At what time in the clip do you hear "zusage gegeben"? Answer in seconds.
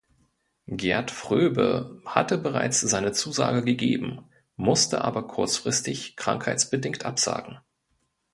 3.11-4.25